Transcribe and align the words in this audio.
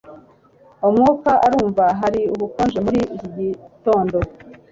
Umwuka 0.87 1.31
urumva 1.45 1.85
hari 1.99 2.21
ubukonje 2.33 2.79
muri 2.85 2.99
iki 3.15 3.27
gitondo 3.35 4.17